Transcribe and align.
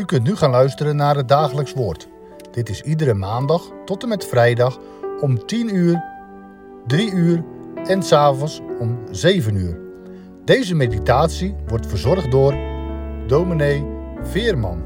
U 0.00 0.04
kunt 0.04 0.22
nu 0.22 0.36
gaan 0.36 0.50
luisteren 0.50 0.96
naar 0.96 1.16
het 1.16 1.28
dagelijks 1.28 1.72
woord. 1.72 2.08
Dit 2.50 2.68
is 2.68 2.80
iedere 2.80 3.14
maandag 3.14 3.70
tot 3.84 4.02
en 4.02 4.08
met 4.08 4.26
vrijdag 4.26 4.78
om 5.20 5.46
10 5.46 5.74
uur, 5.74 6.04
3 6.86 7.12
uur 7.12 7.44
en 7.84 8.02
s'avonds 8.02 8.60
om 8.78 8.98
7 9.10 9.54
uur. 9.54 9.80
Deze 10.44 10.74
meditatie 10.74 11.54
wordt 11.66 11.86
verzorgd 11.86 12.30
door 12.30 12.54
dominee 13.26 13.86
Veerman. 14.22 14.82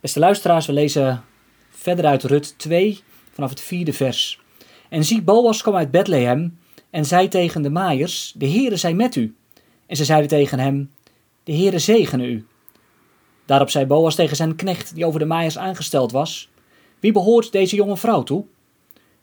Beste 0.00 0.18
luisteraars, 0.18 0.66
we 0.66 0.72
lezen 0.72 1.24
verder 1.70 2.04
uit 2.04 2.22
Rut 2.22 2.58
2 2.58 3.00
vanaf 3.32 3.50
het 3.50 3.60
vierde 3.60 3.92
vers. 3.92 4.39
En 4.90 5.04
zie, 5.04 5.22
Boas 5.22 5.62
kwam 5.62 5.76
uit 5.76 5.90
Bethlehem 5.90 6.58
en 6.90 7.04
zei 7.04 7.28
tegen 7.28 7.62
de 7.62 7.70
maaiers, 7.70 8.34
de 8.36 8.48
Heere 8.48 8.76
zij 8.76 8.94
met 8.94 9.16
u. 9.16 9.34
En 9.86 9.96
ze 9.96 10.04
zeiden 10.04 10.28
tegen 10.28 10.58
hem, 10.58 10.90
de 11.44 11.52
Heere 11.52 11.78
zegene 11.78 12.26
u. 12.26 12.46
Daarop 13.44 13.70
zei 13.70 13.86
Boas 13.86 14.14
tegen 14.14 14.36
zijn 14.36 14.56
knecht, 14.56 14.94
die 14.94 15.06
over 15.06 15.20
de 15.20 15.26
maaiers 15.26 15.58
aangesteld 15.58 16.12
was, 16.12 16.50
wie 17.00 17.12
behoort 17.12 17.52
deze 17.52 17.76
jonge 17.76 17.96
vrouw 17.96 18.22
toe? 18.22 18.44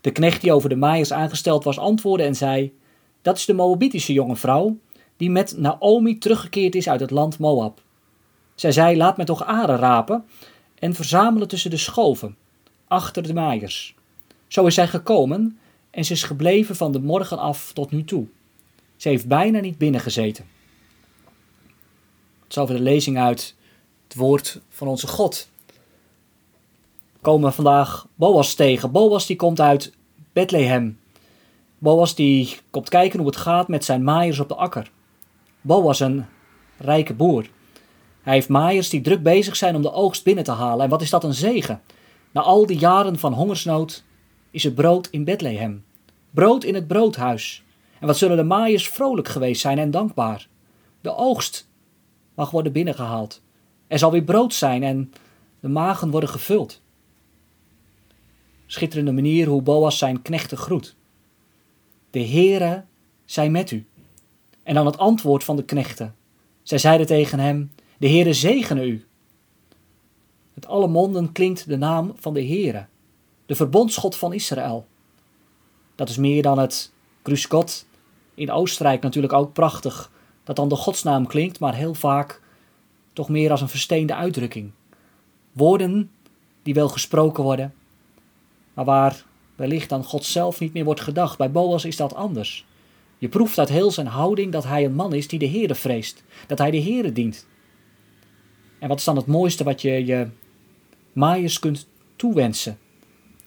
De 0.02 0.12
knecht 0.12 0.42
die 0.42 0.52
over 0.52 0.70
de 0.70 0.76
maaiers 0.76 1.14
aangesteld 1.14 1.64
was, 1.64 1.80
antwoordde 1.80 2.26
en 2.26 2.36
zei, 2.36 2.74
dat 3.22 3.38
is 3.38 3.46
de 3.46 3.54
Moabitische 3.54 4.14
jonge 4.14 4.36
vrouw, 4.36 4.78
die 5.18 5.30
met 5.30 5.58
Naomi 5.58 6.18
teruggekeerd 6.18 6.76
is 6.76 6.90
uit 6.90 7.00
het 7.00 7.12
land 7.12 7.40
Moab. 7.40 7.82
Zij 8.56 8.72
zei, 8.72 8.98
laat 8.98 9.18
mij 9.18 9.26
toch 9.26 9.46
aren 9.46 9.78
rapen 9.78 10.26
en 10.80 10.94
verzamelen 10.94 11.48
tussen 11.48 11.70
de 11.70 11.78
schoven, 11.78 12.36
achter 12.88 13.24
de 13.24 13.34
maaiers. 13.34 13.97
Zo 14.48 14.66
is 14.66 14.76
zij 14.76 14.88
gekomen 14.88 15.60
en 15.90 16.06
ze 16.06 16.14
is 16.14 16.24
gebleven 16.24 16.76
van 16.76 16.92
de 16.92 17.00
morgen 17.00 17.38
af 17.38 17.72
tot 17.74 17.92
nu 17.92 18.04
toe. 18.04 18.28
Ze 18.96 19.10
heeft 19.10 19.28
bijna 19.28 19.60
niet 19.60 19.78
binnengezeten. 19.78 20.46
Is 22.50 22.58
over 22.58 22.76
de 22.76 22.82
lezing 22.82 23.18
uit 23.18 23.56
het 24.08 24.18
woord 24.18 24.62
van 24.70 24.88
onze 24.88 25.08
God. 25.08 25.50
We 27.14 27.20
komen 27.22 27.54
vandaag 27.54 28.08
Boas 28.16 28.54
tegen. 28.54 28.92
Boas 28.92 29.26
die 29.26 29.36
komt 29.36 29.62
uit 29.62 29.94
Bethlehem. 30.34 31.00
Boas 31.78 32.16
die 32.16 32.58
komt 32.70 32.90
kijken 32.90 33.20
hoe 33.20 33.28
het 33.28 33.38
gaat 33.38 33.68
met 33.68 33.86
zijn 33.86 34.04
maaiers 34.04 34.40
op 34.40 34.48
de 34.48 34.56
akker. 34.56 34.92
Boas 35.62 36.00
een 36.00 36.26
rijke 36.78 37.14
boer. 37.14 37.50
Hij 38.22 38.34
heeft 38.34 38.50
maaiers 38.50 38.90
die 38.90 39.02
druk 39.02 39.24
bezig 39.24 39.56
zijn 39.56 39.76
om 39.76 39.82
de 39.82 39.92
oogst 39.92 40.24
binnen 40.24 40.44
te 40.44 40.52
halen. 40.52 40.84
En 40.84 40.90
wat 40.90 41.02
is 41.02 41.10
dat 41.10 41.24
een 41.24 41.34
zegen? 41.34 41.82
Na 42.32 42.42
al 42.42 42.66
die 42.66 42.78
jaren 42.78 43.20
van 43.20 43.34
hongersnood 43.34 44.04
is 44.52 44.66
er 44.66 44.72
brood 44.72 45.08
in 45.08 45.24
Bethlehem. 45.24 45.86
Brood 46.32 46.64
in 46.64 46.76
het 46.76 46.88
broodhuis. 46.88 47.64
En 48.00 48.08
wat 48.08 48.18
zullen 48.18 48.38
de 48.38 48.44
maaiers 48.44 48.90
vrolijk 48.90 49.28
geweest 49.28 49.62
zijn 49.62 49.80
en 49.80 49.92
dankbaar. 49.92 50.48
De 51.02 51.16
oogst 51.16 51.70
mag 52.36 52.52
worden 52.52 52.72
binnengehaald. 52.72 53.42
Er 53.88 54.00
zal 54.00 54.12
weer 54.12 54.24
brood 54.24 54.54
zijn 54.54 54.84
en 54.84 55.14
de 55.60 55.70
magen 55.70 56.12
worden 56.12 56.30
gevuld. 56.30 56.82
Schitterende 58.66 59.12
manier 59.12 59.48
hoe 59.48 59.62
Boas 59.62 59.98
zijn 59.98 60.22
knechten 60.22 60.58
groet. 60.58 60.96
De 62.10 62.26
Heere 62.26 62.84
zij 63.26 63.50
met 63.50 63.72
u. 63.72 63.86
En 64.64 64.74
dan 64.74 64.86
het 64.86 64.98
antwoord 64.98 65.44
van 65.44 65.56
de 65.56 65.64
knechten. 65.64 66.16
Zij 66.64 66.78
zeiden 66.78 67.08
tegen 67.08 67.40
hem, 67.40 67.72
de 67.98 68.10
Heere 68.10 68.34
zegene 68.34 68.86
u. 68.86 69.06
Met 70.54 70.68
alle 70.68 70.88
monden 70.88 71.32
klinkt 71.32 71.68
de 71.68 71.78
naam 71.78 72.14
van 72.16 72.34
de 72.34 72.46
Heere, 72.46 72.86
de 73.48 73.56
verbondsgod 73.56 74.16
van 74.16 74.34
Israël. 74.34 74.88
Dat 75.96 76.10
is 76.10 76.18
meer 76.18 76.42
dan 76.42 76.60
het 76.60 76.92
Kruskot. 77.22 77.86
In 78.34 78.52
Oostenrijk 78.52 79.02
natuurlijk 79.02 79.34
ook 79.34 79.54
prachtig, 79.54 80.12
dat 80.44 80.56
dan 80.56 80.70
de 80.70 80.76
godsnaam 80.76 81.28
klinkt, 81.28 81.60
maar 81.60 81.76
heel 81.76 81.94
vaak 81.94 82.42
toch 83.14 83.30
meer 83.30 83.52
als 83.52 83.62
een 83.62 83.70
versteende 83.70 84.16
uitdrukking. 84.16 84.72
Woorden 85.52 86.12
die 86.64 86.74
wel 86.74 86.90
gesproken 86.90 87.44
worden, 87.44 87.74
maar 88.74 88.86
waar 88.86 89.26
wellicht 89.56 89.92
aan 89.92 90.04
God 90.04 90.26
zelf 90.26 90.60
niet 90.60 90.74
meer 90.74 90.84
wordt 90.84 91.02
gedacht. 91.02 91.38
Bij 91.38 91.52
Boas 91.52 91.86
is 91.86 91.96
dat 91.96 92.16
anders. 92.16 92.66
Je 93.18 93.30
proeft 93.30 93.60
uit 93.60 93.70
heel 93.70 93.92
zijn 93.92 94.08
houding 94.08 94.52
dat 94.52 94.64
hij 94.64 94.86
een 94.86 94.96
man 94.96 95.14
is 95.14 95.28
die 95.28 95.40
de 95.40 95.50
Heere 95.50 95.76
vreest, 95.76 96.24
dat 96.48 96.58
hij 96.58 96.72
de 96.72 96.82
Heere 96.82 97.12
dient. 97.12 97.48
En 98.80 98.88
wat 98.88 98.98
is 98.98 99.04
dan 99.04 99.16
het 99.16 99.26
mooiste 99.26 99.64
wat 99.64 99.82
je 99.82 100.06
je 100.06 100.28
maaiers 101.14 101.60
kunt 101.60 101.88
toewensen? 102.16 102.78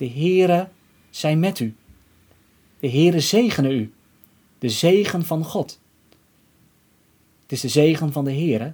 De 0.00 0.10
Heere 0.10 0.68
zij 1.10 1.36
met 1.36 1.58
u. 1.58 1.76
De 2.78 2.90
Heere 2.90 3.20
zegene 3.20 3.72
u. 3.72 3.92
De 4.58 4.68
zegen 4.68 5.24
van 5.24 5.44
God. 5.44 5.80
Het 7.42 7.52
is 7.52 7.60
de 7.60 7.68
zegen 7.68 8.12
van 8.12 8.24
de 8.24 8.32
Heere 8.32 8.72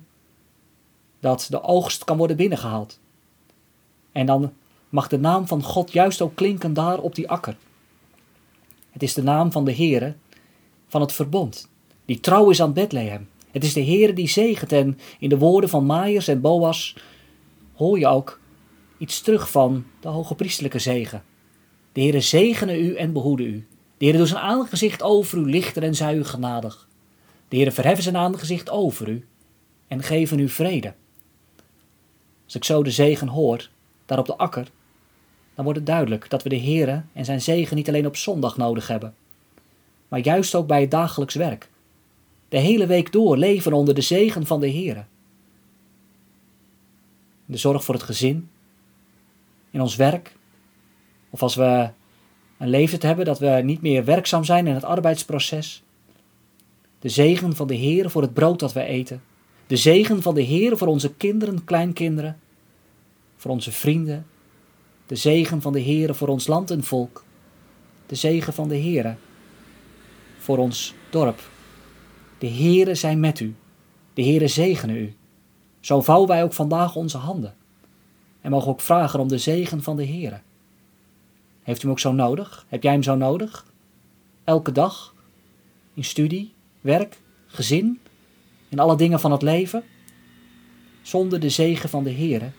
dat 1.20 1.46
de 1.50 1.62
oogst 1.62 2.04
kan 2.04 2.16
worden 2.16 2.36
binnengehaald. 2.36 3.00
En 4.12 4.26
dan 4.26 4.52
mag 4.88 5.08
de 5.08 5.18
naam 5.18 5.46
van 5.46 5.62
God 5.62 5.92
juist 5.92 6.20
ook 6.20 6.34
klinken 6.34 6.74
daar 6.74 6.98
op 6.98 7.14
die 7.14 7.28
akker. 7.28 7.56
Het 8.90 9.02
is 9.02 9.14
de 9.14 9.22
naam 9.22 9.52
van 9.52 9.64
de 9.64 9.74
Heere 9.74 10.14
van 10.86 11.00
het 11.00 11.12
verbond, 11.12 11.68
die 12.04 12.20
trouw 12.20 12.50
is 12.50 12.62
aan 12.62 12.72
Bethlehem. 12.72 13.28
Het 13.50 13.64
is 13.64 13.72
de 13.72 13.84
Heere 13.84 14.12
die 14.12 14.28
zegent 14.28 14.72
en 14.72 14.98
in 15.18 15.28
de 15.28 15.38
woorden 15.38 15.70
van 15.70 15.86
Maaiers 15.86 16.28
en 16.28 16.40
Boas 16.40 16.96
hoor 17.74 17.98
je 17.98 18.06
ook 18.06 18.40
iets 18.98 19.20
terug 19.20 19.50
van 19.50 19.84
de 20.00 20.08
hoge 20.08 20.34
priestelijke 20.34 20.78
zegen. 20.78 21.24
De 21.92 22.00
Heere 22.00 22.20
zegene 22.20 22.78
u 22.78 22.94
en 22.94 23.12
behoede 23.12 23.44
u. 23.44 23.66
De 23.96 24.04
Heere 24.04 24.18
doet 24.18 24.28
zijn 24.28 24.42
aangezicht 24.42 25.02
over 25.02 25.38
u 25.38 25.50
lichten 25.50 25.82
en 25.82 25.94
zij 25.94 26.14
u 26.14 26.24
genadig. 26.24 26.88
De 27.48 27.56
Heere 27.56 27.72
verheffen 27.72 28.02
zijn 28.02 28.16
aangezicht 28.16 28.70
over 28.70 29.08
u 29.08 29.24
en 29.88 30.02
geven 30.02 30.38
u 30.38 30.48
vrede. 30.48 30.94
Als 32.44 32.54
ik 32.54 32.64
zo 32.64 32.82
de 32.82 32.90
zegen 32.90 33.28
hoor, 33.28 33.68
daar 34.06 34.18
op 34.18 34.26
de 34.26 34.36
akker, 34.36 34.70
dan 35.54 35.64
wordt 35.64 35.78
het 35.78 35.88
duidelijk 35.88 36.30
dat 36.30 36.42
we 36.42 36.48
de 36.48 36.60
Heere 36.60 37.02
en 37.12 37.24
zijn 37.24 37.40
zegen 37.40 37.76
niet 37.76 37.88
alleen 37.88 38.06
op 38.06 38.16
zondag 38.16 38.56
nodig 38.56 38.88
hebben, 38.88 39.14
maar 40.08 40.20
juist 40.20 40.54
ook 40.54 40.66
bij 40.66 40.80
het 40.80 40.90
dagelijks 40.90 41.34
werk 41.34 41.68
de 42.48 42.58
hele 42.58 42.86
week 42.86 43.12
door 43.12 43.36
leven 43.36 43.72
onder 43.72 43.94
de 43.94 44.00
zegen 44.00 44.46
van 44.46 44.60
de 44.60 44.66
Heer. 44.66 45.06
De 47.44 47.56
zorg 47.56 47.84
voor 47.84 47.94
het 47.94 48.02
gezin, 48.02 48.48
in 49.76 49.82
ons 49.82 49.96
werk, 49.96 50.36
of 51.30 51.42
als 51.42 51.54
we 51.54 51.88
een 52.58 52.68
leeftijd 52.68 53.02
hebben 53.02 53.24
dat 53.24 53.38
we 53.38 53.60
niet 53.64 53.82
meer 53.82 54.04
werkzaam 54.04 54.44
zijn 54.44 54.66
in 54.66 54.74
het 54.74 54.84
arbeidsproces. 54.84 55.82
De 56.98 57.08
zegen 57.08 57.56
van 57.56 57.66
de 57.66 57.74
Heer 57.74 58.10
voor 58.10 58.22
het 58.22 58.34
brood 58.34 58.58
dat 58.58 58.72
we 58.72 58.82
eten. 58.82 59.22
De 59.66 59.76
zegen 59.76 60.22
van 60.22 60.34
de 60.34 60.42
Heer 60.42 60.76
voor 60.76 60.86
onze 60.88 61.14
kinderen, 61.14 61.64
kleinkinderen, 61.64 62.38
voor 63.36 63.50
onze 63.50 63.72
vrienden. 63.72 64.26
De 65.06 65.16
zegen 65.16 65.62
van 65.62 65.72
de 65.72 65.80
Heer 65.80 66.14
voor 66.14 66.28
ons 66.28 66.46
land 66.46 66.70
en 66.70 66.84
volk. 66.84 67.24
De 68.06 68.14
zegen 68.14 68.52
van 68.52 68.68
de 68.68 68.76
Heer 68.76 69.16
voor 70.38 70.58
ons 70.58 70.94
dorp. 71.10 71.40
De 72.38 72.48
Heere 72.48 72.94
zij 72.94 73.16
met 73.16 73.40
u. 73.40 73.54
De 74.14 74.22
Heere 74.22 74.48
zegene 74.48 74.98
u. 74.98 75.14
Zo 75.80 76.00
vouwen 76.00 76.28
wij 76.28 76.42
ook 76.42 76.52
vandaag 76.52 76.96
onze 76.96 77.18
handen. 77.18 77.54
En 78.46 78.52
mogen 78.52 78.70
ook 78.70 78.80
vragen 78.80 79.20
om 79.20 79.28
de 79.28 79.38
zegen 79.38 79.82
van 79.82 79.96
de 79.96 80.06
Heere. 80.06 80.40
Heeft 81.62 81.78
u 81.78 81.82
hem 81.82 81.90
ook 81.90 81.98
zo 81.98 82.12
nodig? 82.12 82.66
Heb 82.68 82.82
jij 82.82 82.92
hem 82.92 83.02
zo 83.02 83.14
nodig? 83.14 83.66
Elke 84.44 84.72
dag? 84.72 85.14
In 85.94 86.04
studie, 86.04 86.52
werk, 86.80 87.20
gezin, 87.46 88.00
in 88.68 88.78
alle 88.78 88.96
dingen 88.96 89.20
van 89.20 89.32
het 89.32 89.42
leven? 89.42 89.84
Zonder 91.02 91.40
de 91.40 91.48
zegen 91.48 91.88
van 91.88 92.04
de 92.04 92.12
Heere 92.12 92.50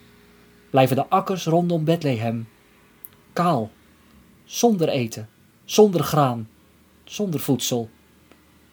blijven 0.69 0.95
de 0.95 1.07
akkers 1.07 1.45
rondom 1.45 1.83
Bethlehem 1.83 2.47
kaal, 3.33 3.71
zonder 4.43 4.89
eten, 4.89 5.29
zonder 5.65 6.03
graan, 6.03 6.49
zonder 7.03 7.39
voedsel 7.39 7.89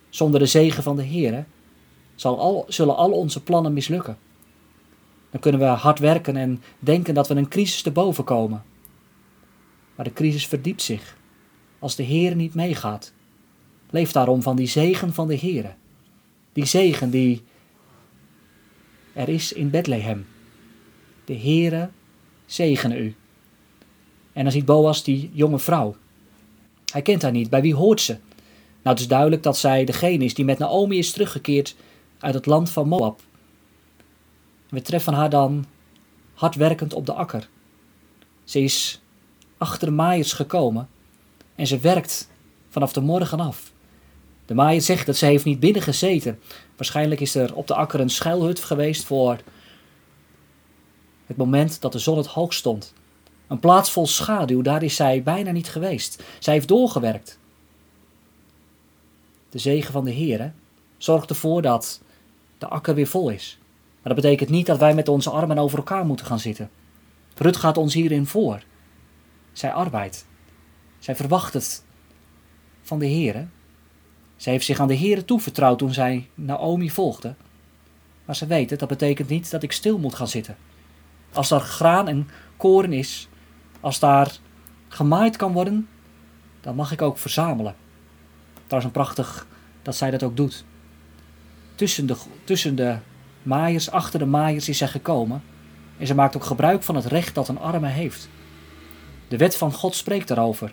zonder 0.09 0.41
de 0.41 0.47
zegen 0.47 0.83
van 0.83 0.97
de 0.97 1.03
Heer 1.03 1.47
zullen 2.69 2.97
al 2.97 3.11
onze 3.11 3.43
plannen 3.43 3.73
mislukken. 3.73 4.19
Dan 5.35 5.43
kunnen 5.43 5.61
we 5.61 5.67
hard 5.67 5.99
werken 5.99 6.37
en 6.37 6.63
denken 6.79 7.15
dat 7.15 7.29
we 7.29 7.35
een 7.35 7.49
crisis 7.49 7.83
te 7.83 7.91
boven 7.91 8.25
komen. 8.25 8.63
Maar 9.95 10.05
de 10.05 10.13
crisis 10.13 10.47
verdiept 10.47 10.83
zich 10.83 11.17
als 11.79 11.97
de 11.97 12.03
Heer 12.03 12.37
niet 12.37 12.55
meegaat. 12.55 13.13
Leef 13.91 14.13
daarom 14.13 14.43
van 14.43 14.57
die 14.57 14.67
zegen 14.67 15.13
van 15.13 15.29
de 15.29 15.35
Heer. 15.35 15.77
Die 16.53 16.65
zegen 16.65 17.11
die 17.11 17.43
er 19.13 19.29
is 19.29 19.53
in 19.53 19.71
Bethlehem. 19.71 20.27
De 21.25 21.39
Heere 21.39 21.91
zegene 22.47 22.99
u. 22.99 23.15
En 24.33 24.43
dan 24.43 24.53
ziet 24.53 24.65
Boas 24.65 25.05
die 25.05 25.31
jonge 25.33 25.59
vrouw. 25.59 25.97
Hij 26.93 27.03
kent 27.03 27.23
haar 27.23 27.33
niet. 27.33 27.51
Bij 27.51 27.63
wie 27.63 27.75
hoort 27.75 28.01
ze? 28.01 28.13
Nou, 28.83 28.97
het 28.97 29.01
is 29.01 29.09
duidelijk 29.09 29.43
dat 29.43 29.57
zij 29.57 29.85
degene 29.85 30.25
is 30.25 30.35
die 30.35 30.45
met 30.45 30.59
Naomi 30.59 30.99
is 30.99 31.13
teruggekeerd 31.13 31.77
uit 32.19 32.35
het 32.35 32.47
land 32.47 32.71
van 32.71 32.89
Moab. 32.89 33.21
We 34.75 34.83
treffen 34.83 35.13
haar 35.13 35.31
dan 35.31 35.65
hard 36.35 36.55
werkend 36.55 36.95
op 36.95 37.07
de 37.07 37.13
akker. 37.13 37.49
Ze 38.45 38.61
is 38.61 39.01
achter 39.59 39.89
de 39.89 39.95
maaiers 39.95 40.33
gekomen 40.33 40.89
En 41.55 41.67
ze 41.67 41.79
werkt 41.79 42.31
vanaf 42.69 42.93
de 42.93 43.01
morgen 43.01 43.41
af. 43.41 43.73
De 44.47 44.55
maaier 44.55 44.81
zegt 44.81 45.07
dat 45.07 45.17
ze 45.17 45.27
heeft 45.27 45.45
niet 45.45 45.61
binnen 45.61 45.83
gezeten. 45.83 46.39
Waarschijnlijk 46.77 47.21
is 47.21 47.35
er 47.35 47.55
op 47.55 47.67
de 47.67 47.75
akker 47.75 48.01
een 48.01 48.11
schuilhut 48.11 48.61
geweest 48.61 49.05
voor 49.05 49.39
het 51.27 51.37
moment 51.37 51.81
dat 51.81 51.93
de 51.93 51.99
zon 51.99 52.17
het 52.17 52.27
hoog 52.27 52.53
stond. 52.53 52.95
Een 53.47 53.61
plaats 53.61 53.91
vol 53.91 54.07
schaduw, 54.07 54.63
daar 54.63 54.83
is 54.83 54.97
zij 54.97 55.23
bijna 55.23 55.51
niet 55.51 55.69
geweest. 55.69 56.23
Zij 56.39 56.55
heeft 56.55 56.69
doorgewerkt. 56.69 57.39
De 59.51 59.59
zegen 59.59 59.93
van 59.93 60.05
de 60.05 60.11
Heer 60.11 60.53
zorgt 60.97 61.31
ervoor 61.31 61.63
dat 61.63 62.01
de 62.59 62.69
akker 62.69 62.95
weer 62.95 63.07
vol 63.07 63.29
is. 63.29 63.59
Maar 64.05 64.15
dat 64.15 64.23
betekent 64.23 64.51
niet 64.51 64.67
dat 64.67 64.79
wij 64.79 64.95
met 64.95 65.09
onze 65.09 65.31
armen 65.31 65.59
over 65.59 65.79
elkaar 65.79 66.07
moeten 66.07 66.27
gaan 66.27 66.39
zitten. 66.39 66.71
Rut 67.35 67.57
gaat 67.57 67.77
ons 67.77 67.95
hierin 67.95 68.27
voor. 68.27 68.63
Zij 69.53 69.73
arbeidt. 69.73 70.27
Zij 70.99 71.17
verwacht 71.17 71.53
het 71.53 71.85
van 72.83 72.99
de 72.99 73.07
Heer. 73.07 73.49
Zij 74.37 74.53
heeft 74.53 74.65
zich 74.65 74.81
aan 74.81 74.89
de 74.89 74.95
Heer 74.95 75.25
toevertrouwd 75.25 75.79
toen 75.79 75.93
zij 75.93 76.29
Naomi 76.35 76.91
volgde. 76.91 77.35
Maar 78.25 78.37
ze 78.37 78.47
weet 78.47 78.71
het, 78.71 78.79
dat 78.79 78.89
betekent 78.89 79.29
niet 79.29 79.51
dat 79.51 79.63
ik 79.63 79.73
stil 79.73 79.99
moet 79.99 80.15
gaan 80.15 80.29
zitten. 80.29 80.57
Als 81.33 81.51
er 81.51 81.61
graan 81.61 82.09
en 82.09 82.29
koren 82.57 82.93
is, 82.93 83.29
als 83.81 83.99
daar 83.99 84.37
gemaaid 84.89 85.37
kan 85.37 85.53
worden, 85.53 85.89
dan 86.61 86.75
mag 86.75 86.93
ik 86.93 87.03
ook 87.03 87.19
verzamelen. 87.19 87.75
Trouwens, 88.67 88.85
een 88.85 89.03
prachtig 89.03 89.47
dat 89.83 89.97
zij 89.97 90.11
dat 90.11 90.23
ook 90.23 90.37
doet. 90.37 90.65
Tussen 91.75 92.07
de, 92.07 92.17
tussen 92.45 92.77
de 92.77 92.99
maaiers, 93.45 93.91
achter 93.91 94.19
de 94.19 94.27
maaiers 94.27 94.69
is 94.69 94.79
zij 94.79 94.89
gekomen. 94.89 95.43
En 95.99 96.07
ze 96.07 96.15
maakt 96.15 96.37
ook 96.37 96.45
gebruik 96.45 96.83
van 96.83 96.95
het 96.95 97.05
recht 97.05 97.35
dat 97.35 97.49
een 97.49 97.59
arme 97.59 97.89
heeft. 97.89 98.29
De 99.29 99.37
wet 99.37 99.57
van 99.57 99.73
God 99.73 99.95
spreekt 99.95 100.29
daarover. 100.29 100.73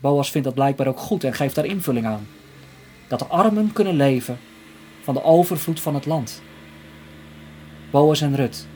Boas 0.00 0.30
vindt 0.30 0.46
dat 0.46 0.56
blijkbaar 0.56 0.86
ook 0.86 0.98
goed 0.98 1.24
en 1.24 1.34
geeft 1.34 1.54
daar 1.54 1.64
invulling 1.64 2.06
aan. 2.06 2.26
Dat 3.08 3.18
de 3.18 3.26
armen 3.26 3.72
kunnen 3.72 3.94
leven 3.94 4.38
van 5.02 5.14
de 5.14 5.24
overvloed 5.24 5.80
van 5.80 5.94
het 5.94 6.06
land. 6.06 6.42
Boas 7.90 8.20
en 8.20 8.36
Rut. 8.36 8.66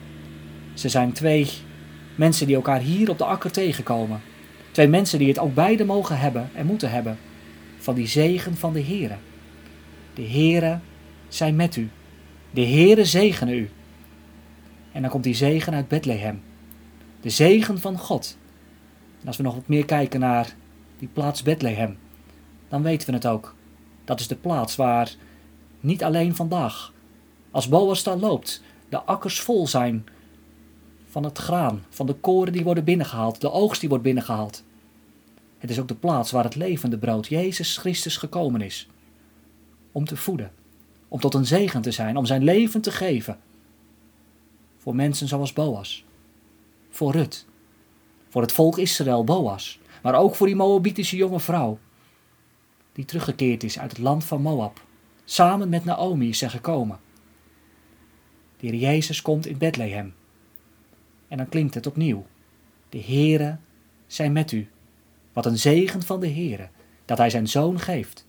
Ze 0.74 0.88
zijn 0.88 1.12
twee 1.12 1.50
mensen 2.14 2.46
die 2.46 2.56
elkaar 2.56 2.80
hier 2.80 3.10
op 3.10 3.18
de 3.18 3.24
akker 3.24 3.50
tegenkomen. 3.50 4.22
Twee 4.70 4.88
mensen 4.88 5.18
die 5.18 5.28
het 5.28 5.38
ook 5.38 5.54
beide 5.54 5.84
mogen 5.84 6.18
hebben 6.18 6.50
en 6.54 6.66
moeten 6.66 6.90
hebben 6.90 7.18
van 7.78 7.94
die 7.94 8.06
zegen 8.06 8.56
van 8.56 8.72
de 8.72 8.82
Heere. 8.82 9.16
De 10.14 10.22
Heere 10.22 10.78
zij 11.28 11.52
met 11.52 11.76
u. 11.76 11.90
De 12.54 12.66
Heere 12.66 13.04
zegene 13.04 13.56
u. 13.56 13.70
En 14.92 15.02
dan 15.02 15.10
komt 15.10 15.24
die 15.24 15.34
zegen 15.34 15.74
uit 15.74 15.88
Bethlehem. 15.88 16.42
De 17.20 17.30
zegen 17.30 17.80
van 17.80 17.98
God. 17.98 18.36
En 19.20 19.26
als 19.26 19.36
we 19.36 19.42
nog 19.42 19.54
wat 19.54 19.68
meer 19.68 19.84
kijken 19.84 20.20
naar 20.20 20.54
die 20.98 21.08
plaats 21.08 21.42
Bethlehem, 21.42 21.98
dan 22.68 22.82
weten 22.82 23.06
we 23.08 23.14
het 23.14 23.26
ook. 23.26 23.54
Dat 24.04 24.20
is 24.20 24.28
de 24.28 24.36
plaats 24.36 24.76
waar 24.76 25.14
niet 25.80 26.04
alleen 26.04 26.34
vandaag, 26.34 26.92
als 27.50 27.68
Boas 27.68 28.02
daar 28.02 28.16
loopt, 28.16 28.62
de 28.88 29.02
akkers 29.02 29.40
vol 29.40 29.66
zijn 29.66 30.06
van 31.08 31.24
het 31.24 31.38
graan, 31.38 31.84
van 31.88 32.06
de 32.06 32.14
koren 32.14 32.52
die 32.52 32.64
worden 32.64 32.84
binnengehaald, 32.84 33.40
de 33.40 33.50
oogst 33.50 33.80
die 33.80 33.88
wordt 33.88 34.04
binnengehaald. 34.04 34.64
Het 35.58 35.70
is 35.70 35.80
ook 35.80 35.88
de 35.88 35.94
plaats 35.94 36.30
waar 36.30 36.44
het 36.44 36.54
levende 36.54 36.98
brood, 36.98 37.26
Jezus 37.26 37.76
Christus, 37.76 38.16
gekomen 38.16 38.60
is. 38.60 38.88
Om 39.92 40.04
te 40.04 40.16
voeden, 40.16 40.52
om 41.14 41.20
tot 41.20 41.34
een 41.34 41.46
zegen 41.46 41.82
te 41.82 41.90
zijn, 41.90 42.16
om 42.16 42.26
zijn 42.26 42.44
leven 42.44 42.80
te 42.80 42.90
geven. 42.90 43.38
Voor 44.76 44.94
mensen 44.94 45.28
zoals 45.28 45.52
Boas, 45.52 46.04
voor 46.90 47.12
Rut, 47.12 47.46
voor 48.28 48.42
het 48.42 48.52
volk 48.52 48.78
Israël, 48.78 49.24
Boas, 49.24 49.78
maar 50.02 50.14
ook 50.14 50.34
voor 50.34 50.46
die 50.46 50.56
Moabitische 50.56 51.16
jonge 51.16 51.40
vrouw, 51.40 51.78
die 52.92 53.04
teruggekeerd 53.04 53.62
is 53.62 53.78
uit 53.78 53.90
het 53.90 54.00
land 54.00 54.24
van 54.24 54.42
Moab. 54.42 54.84
Samen 55.24 55.68
met 55.68 55.84
Naomi 55.84 56.28
is 56.28 56.38
ze 56.38 56.48
gekomen. 56.48 56.98
De 58.56 58.66
Heer 58.66 58.80
Jezus 58.80 59.22
komt 59.22 59.46
in 59.46 59.58
Bethlehem. 59.58 60.14
En 61.28 61.36
dan 61.36 61.48
klinkt 61.48 61.74
het 61.74 61.86
opnieuw. 61.86 62.26
De 62.88 63.02
Heere 63.02 63.56
zij 64.06 64.30
met 64.30 64.52
u. 64.52 64.68
Wat 65.32 65.46
een 65.46 65.58
zegen 65.58 66.02
van 66.02 66.20
de 66.20 66.28
Heere, 66.28 66.68
dat 67.04 67.18
Hij 67.18 67.30
zijn 67.30 67.48
Zoon 67.48 67.80
geeft. 67.80 68.26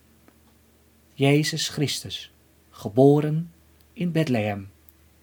Jezus 1.13 1.69
Christus, 1.69 2.33
geboren 2.75 3.51
in 3.93 4.11
Bethlehem, 4.11 4.69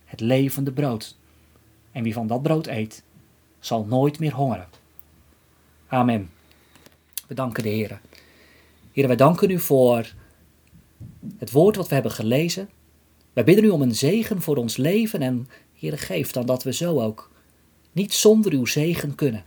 het 0.04 0.20
levende 0.20 0.72
brood. 0.72 1.16
En 1.90 2.02
wie 2.02 2.12
van 2.12 2.26
dat 2.26 2.42
brood 2.42 2.66
eet, 2.66 3.02
zal 3.60 3.84
nooit 3.84 4.18
meer 4.18 4.34
hongeren. 4.34 4.68
Amen. 5.86 6.30
We 7.26 7.34
danken 7.34 7.62
de 7.62 7.68
Heer. 7.68 8.00
Heer, 8.92 9.06
wij 9.06 9.16
danken 9.16 9.50
u 9.50 9.58
voor 9.58 10.12
het 11.38 11.50
woord 11.50 11.76
wat 11.76 11.88
we 11.88 11.94
hebben 11.94 12.12
gelezen. 12.12 12.68
Wij 13.32 13.44
bidden 13.44 13.64
u 13.64 13.68
om 13.68 13.82
een 13.82 13.94
zegen 13.94 14.42
voor 14.42 14.56
ons 14.56 14.76
leven 14.76 15.22
en 15.22 15.48
Heer, 15.74 15.98
geef 15.98 16.32
dan 16.32 16.46
dat 16.46 16.62
we 16.62 16.72
zo 16.72 17.00
ook 17.00 17.30
niet 17.92 18.12
zonder 18.12 18.52
uw 18.52 18.66
zegen 18.66 19.14
kunnen 19.14 19.44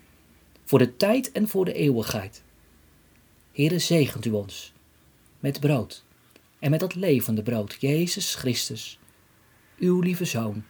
voor 0.64 0.80
de 0.80 0.98
tijd 0.98 1.32
en 1.32 1.48
voor 1.48 1.66
de 1.66 1.74
eeuwigheid. 1.74 2.44
Heere, 3.52 3.80
zegent 3.80 4.26
u 4.26 4.32
ons 4.32 4.74
met 5.40 5.60
brood 5.60 6.05
en 6.60 6.72
met 6.72 6.80
dat 6.80 6.96
levende 6.96 7.44
brood, 7.44 7.76
Jezus 7.80 8.36
Christus, 8.36 9.00
uw 9.78 10.00
lieve 10.00 10.26
Zoon. 10.26 10.64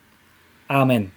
Amen. 0.66 1.14